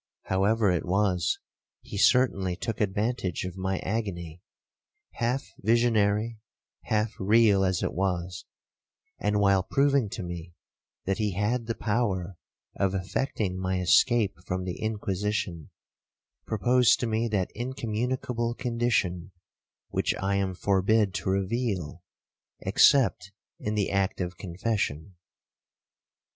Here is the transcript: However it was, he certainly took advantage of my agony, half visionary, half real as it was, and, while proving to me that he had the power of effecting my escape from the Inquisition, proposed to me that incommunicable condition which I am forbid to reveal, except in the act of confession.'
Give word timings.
However 0.23 0.71
it 0.71 0.83
was, 0.83 1.37
he 1.83 1.95
certainly 1.95 2.55
took 2.55 2.81
advantage 2.81 3.43
of 3.45 3.55
my 3.55 3.77
agony, 3.81 4.41
half 5.11 5.45
visionary, 5.59 6.39
half 6.85 7.11
real 7.19 7.63
as 7.63 7.83
it 7.83 7.93
was, 7.93 8.45
and, 9.19 9.39
while 9.39 9.61
proving 9.61 10.09
to 10.09 10.23
me 10.23 10.55
that 11.05 11.19
he 11.19 11.33
had 11.33 11.67
the 11.67 11.75
power 11.75 12.35
of 12.75 12.95
effecting 12.95 13.59
my 13.59 13.79
escape 13.79 14.39
from 14.47 14.63
the 14.63 14.79
Inquisition, 14.81 15.69
proposed 16.47 16.99
to 17.01 17.05
me 17.05 17.27
that 17.27 17.51
incommunicable 17.53 18.55
condition 18.55 19.31
which 19.89 20.15
I 20.15 20.33
am 20.33 20.55
forbid 20.55 21.13
to 21.13 21.29
reveal, 21.29 22.01
except 22.61 23.31
in 23.59 23.75
the 23.75 23.91
act 23.91 24.19
of 24.19 24.35
confession.' 24.35 25.13